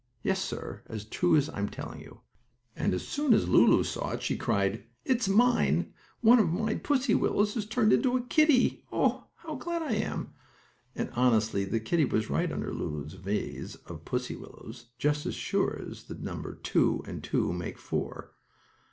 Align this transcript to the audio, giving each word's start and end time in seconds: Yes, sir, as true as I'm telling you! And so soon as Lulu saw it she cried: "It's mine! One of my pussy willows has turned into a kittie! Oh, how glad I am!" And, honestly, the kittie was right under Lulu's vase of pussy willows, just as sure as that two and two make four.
Yes, 0.23 0.41
sir, 0.41 0.81
as 0.87 1.05
true 1.05 1.35
as 1.35 1.47
I'm 1.51 1.69
telling 1.69 2.01
you! 2.01 2.21
And 2.75 2.91
so 2.93 2.97
soon 2.97 3.35
as 3.35 3.47
Lulu 3.47 3.83
saw 3.83 4.13
it 4.13 4.23
she 4.23 4.35
cried: 4.35 4.83
"It's 5.05 5.29
mine! 5.29 5.93
One 6.21 6.39
of 6.39 6.51
my 6.51 6.73
pussy 6.73 7.13
willows 7.13 7.53
has 7.53 7.67
turned 7.67 7.93
into 7.93 8.17
a 8.17 8.21
kittie! 8.23 8.83
Oh, 8.91 9.25
how 9.35 9.53
glad 9.53 9.83
I 9.83 9.91
am!" 9.93 10.33
And, 10.95 11.11
honestly, 11.11 11.65
the 11.65 11.79
kittie 11.79 12.05
was 12.05 12.31
right 12.31 12.51
under 12.51 12.73
Lulu's 12.73 13.13
vase 13.13 13.75
of 13.85 14.03
pussy 14.03 14.35
willows, 14.35 14.87
just 14.97 15.27
as 15.27 15.35
sure 15.35 15.79
as 15.87 16.05
that 16.05 16.57
two 16.63 17.03
and 17.05 17.23
two 17.23 17.53
make 17.53 17.77
four. 17.77 18.31